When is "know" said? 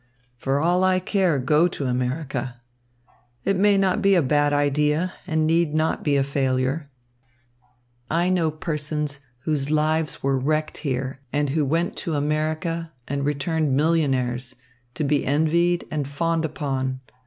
8.29-8.49